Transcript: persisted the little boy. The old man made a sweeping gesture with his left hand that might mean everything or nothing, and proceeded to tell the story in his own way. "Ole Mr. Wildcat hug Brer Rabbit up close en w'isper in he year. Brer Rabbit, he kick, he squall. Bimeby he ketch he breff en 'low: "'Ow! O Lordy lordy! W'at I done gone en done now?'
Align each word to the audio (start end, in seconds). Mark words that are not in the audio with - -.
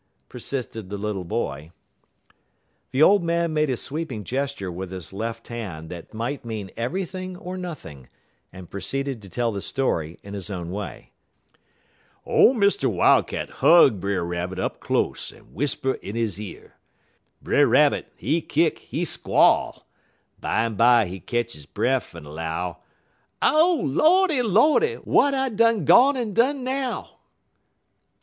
persisted 0.27 0.89
the 0.89 0.97
little 0.97 1.23
boy. 1.23 1.69
The 2.89 3.03
old 3.03 3.23
man 3.23 3.53
made 3.53 3.69
a 3.69 3.77
sweeping 3.77 4.23
gesture 4.23 4.71
with 4.71 4.89
his 4.89 5.13
left 5.13 5.49
hand 5.49 5.91
that 5.91 6.11
might 6.11 6.43
mean 6.43 6.71
everything 6.75 7.37
or 7.37 7.55
nothing, 7.55 8.09
and 8.51 8.67
proceeded 8.67 9.21
to 9.21 9.29
tell 9.29 9.51
the 9.51 9.61
story 9.61 10.19
in 10.23 10.33
his 10.33 10.49
own 10.49 10.71
way. 10.71 11.11
"Ole 12.25 12.55
Mr. 12.55 12.85
Wildcat 12.91 13.51
hug 13.61 13.99
Brer 14.01 14.25
Rabbit 14.25 14.57
up 14.57 14.79
close 14.79 15.31
en 15.31 15.53
w'isper 15.53 15.99
in 16.01 16.15
he 16.15 16.45
year. 16.45 16.73
Brer 17.43 17.67
Rabbit, 17.67 18.11
he 18.17 18.41
kick, 18.41 18.79
he 18.79 19.05
squall. 19.05 19.85
Bimeby 20.41 21.07
he 21.09 21.19
ketch 21.19 21.53
he 21.53 21.59
breff 21.59 22.15
en 22.15 22.23
'low: 22.23 22.77
"'Ow! 23.43 23.55
O 23.55 23.75
Lordy 23.83 24.41
lordy! 24.41 24.95
W'at 24.95 25.35
I 25.35 25.49
done 25.49 25.85
gone 25.85 26.17
en 26.17 26.33
done 26.33 26.63
now?' 26.63 27.19